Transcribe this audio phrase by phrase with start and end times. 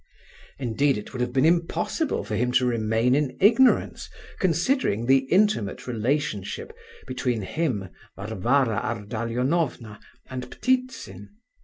[0.57, 5.85] Indeed, it would have been impossible for him to remain in ignorance considering the intimate
[5.85, 11.29] relationship between him, Varvara Ardalionovna, and Ptitsin.